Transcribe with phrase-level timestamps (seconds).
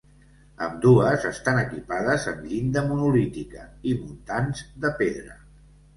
[0.67, 5.39] Ambdues estan equipades amb llinda monolítica i muntants de pedra.